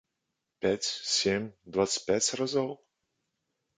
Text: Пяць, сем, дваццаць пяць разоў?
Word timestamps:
Пяць, 0.65 0.89
сем, 1.15 1.41
дваццаць 1.75 2.01
пяць 2.11 2.33
разоў? 2.41 2.69